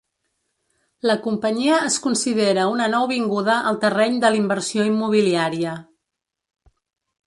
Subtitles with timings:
[1.09, 5.81] La companyia es considera una nouvinguda al terreny de l'inversió immobiliària.